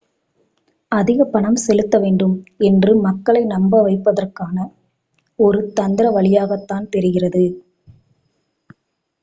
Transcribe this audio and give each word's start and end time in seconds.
அதிக 0.91 1.25
பணம் 1.25 1.57
செலுத்தவேண்டும் 1.67 2.33
என்று 2.61 2.95
மக்களை 3.01 3.43
நம்பவைப்பதற்கான 3.45 4.57
ஒரு 5.39 5.73
தந்திர 5.73 6.11
வழியாகத்தான் 6.11 6.89
தெரிகிறது 6.89 7.45